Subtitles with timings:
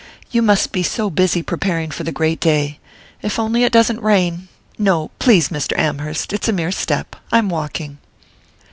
[0.31, 4.47] "You must be so busy preparing for the great day...if only it doesn't rain!...
[4.79, 5.77] No, please, Mr.
[5.77, 6.33] Amherst!...
[6.33, 7.99] It's a mere step I'm walking...."